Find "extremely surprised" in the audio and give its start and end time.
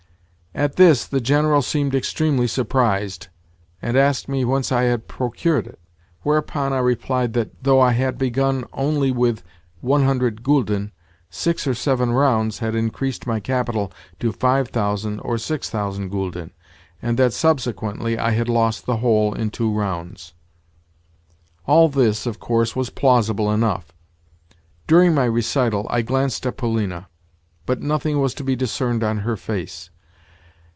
1.95-3.29